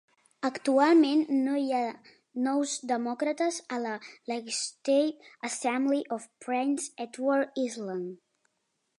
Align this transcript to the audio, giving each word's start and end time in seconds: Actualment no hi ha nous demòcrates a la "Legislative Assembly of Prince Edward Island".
Actualment 0.47 1.19
no 1.47 1.57
hi 1.63 1.67
ha 1.79 1.81
nous 2.45 2.71
demòcrates 2.91 3.59
a 3.77 3.77
la 3.83 3.91
"Legislative 4.31 5.29
Assembly 5.49 6.01
of 6.17 6.25
Prince 6.47 6.89
Edward 7.05 7.61
Island". 7.65 8.09